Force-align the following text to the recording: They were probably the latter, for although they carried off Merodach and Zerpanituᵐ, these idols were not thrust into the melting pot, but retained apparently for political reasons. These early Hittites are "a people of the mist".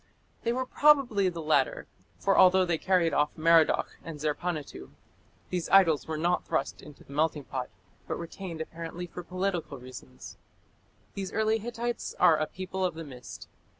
They 0.41 0.51
were 0.51 0.65
probably 0.65 1.29
the 1.29 1.43
latter, 1.43 1.85
for 2.17 2.35
although 2.35 2.65
they 2.65 2.79
carried 2.79 3.13
off 3.13 3.29
Merodach 3.37 3.99
and 4.03 4.17
Zerpanituᵐ, 4.17 4.89
these 5.51 5.69
idols 5.69 6.07
were 6.07 6.17
not 6.17 6.43
thrust 6.43 6.81
into 6.81 7.03
the 7.03 7.13
melting 7.13 7.43
pot, 7.43 7.69
but 8.07 8.17
retained 8.17 8.61
apparently 8.61 9.05
for 9.05 9.21
political 9.21 9.77
reasons. 9.77 10.37
These 11.13 11.31
early 11.33 11.59
Hittites 11.59 12.15
are 12.19 12.37
"a 12.37 12.47
people 12.47 12.83
of 12.83 12.95
the 12.95 13.03
mist". 13.03 13.47